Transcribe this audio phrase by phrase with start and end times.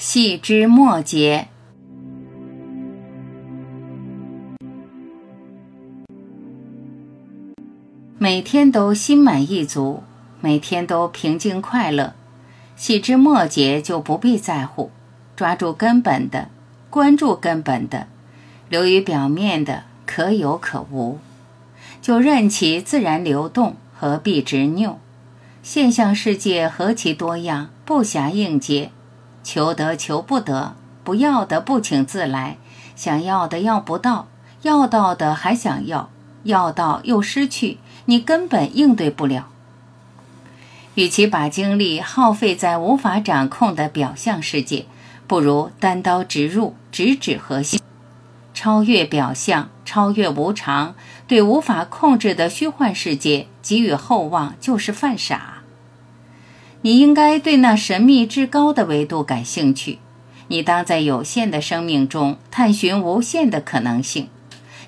[0.00, 1.48] 细枝末节。
[8.16, 10.04] 每天都心满意足，
[10.40, 12.14] 每天都平静快乐，
[12.76, 14.92] 细枝末节就不必在乎，
[15.34, 16.48] 抓住根本的，
[16.88, 18.06] 关注根本的，
[18.68, 21.18] 流于表面的可有可无，
[22.00, 25.00] 就任其自然流动，何必执拗？
[25.64, 28.92] 现象世界何其多样，不暇应接，
[29.50, 32.58] 求得求不得，不要的不请自来，
[32.94, 34.28] 想要的要不到，
[34.60, 36.10] 要到的还想要，
[36.42, 37.78] 要到又失去。
[38.04, 39.48] 你根本应对不了。
[40.96, 44.84] 与其把精力耗费在无法掌控的表象世界，
[45.26, 47.80] 不如单刀直入，直指核心，
[48.52, 50.94] 超越表象，超越无常，
[51.26, 55.57] 对无法控制的虚幻世界给予厚望，就是犯傻。
[56.88, 59.98] 你应该对那神秘至高的维度感兴趣。
[60.46, 64.28] 你当在有限的生命中探寻无限的可能性。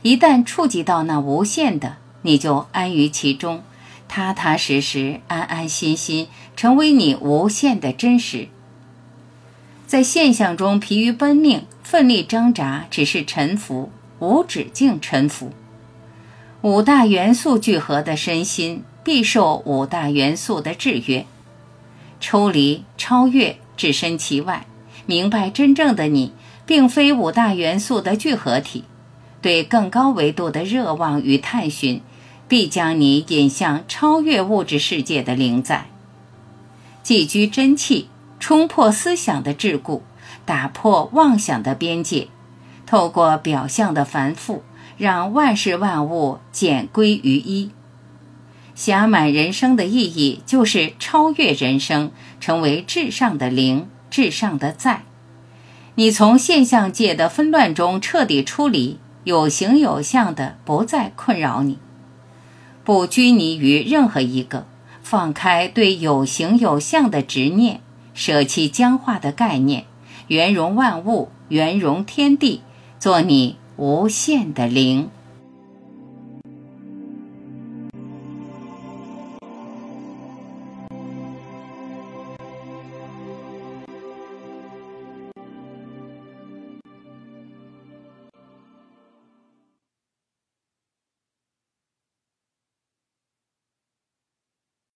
[0.00, 3.62] 一旦触及到那无限的，你就安于其中，
[4.08, 8.48] 踏踏实实、安安心心，成为你无限的真实。
[9.86, 15.52] 在现象中疲于奔命、奋力挣扎，只是沉浮，无止境沉浮。
[16.62, 21.26] 五大元素聚合的身心，必受五大元素的制约。
[22.20, 24.66] 抽离、超越、置身其外，
[25.06, 26.32] 明白真正的你，
[26.64, 28.84] 并非五大元素的聚合体。
[29.42, 32.02] 对更高维度的热望与探寻。
[32.46, 35.86] 必将你引向超越物质世界的灵在，
[37.00, 38.08] 寄居真气，
[38.40, 40.00] 冲破思想的桎梏，
[40.44, 42.26] 打破妄想的边界，
[42.86, 44.64] 透过表象的繁复，
[44.98, 47.70] 让万事万物简归于一。
[48.80, 55.02] 暇满人生的意义，就是超越人生，成为至上的灵，至上的在。
[55.96, 61.78] 你从现象界的纷乱中彻底出离，有形有相的不再困扰你。
[62.82, 64.66] 不拘泥于任何一个，
[65.02, 67.82] 放开对有形有相的执念，
[68.14, 69.84] 舍弃僵化的概念，
[70.28, 72.62] 圆融万物，圆融天地，
[72.98, 75.10] 做你无限的灵。